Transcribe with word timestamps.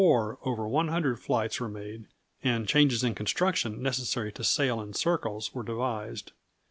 ]During 0.01 0.13
1904 0.17 0.51
over 0.51 0.67
one 0.67 0.87
hundred 0.87 1.19
flights 1.19 1.59
were 1.59 1.69
made, 1.69 2.05
and 2.43 2.67
changes 2.67 3.03
in 3.03 3.13
construction 3.13 3.83
necessary 3.83 4.31
to 4.31 4.43
sail 4.43 4.81
in 4.81 4.93
circles 4.95 5.53
were 5.53 5.61
devised. 5.61 6.31